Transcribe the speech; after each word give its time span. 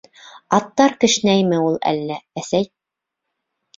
—Аттар 0.57 0.95
кешнәйме 1.03 1.61
ул 1.67 1.79
әллә, 1.93 2.19
әсәй? 2.43 2.67